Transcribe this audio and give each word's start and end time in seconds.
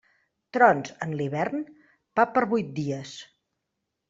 Trons 0.57 0.93
en 1.05 1.13
l'hivern, 1.19 1.61
pa 2.21 2.27
per 2.39 2.45
vuit 2.55 2.73
dies. 2.81 3.15